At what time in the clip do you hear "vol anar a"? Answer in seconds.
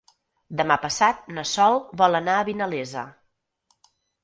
2.03-2.49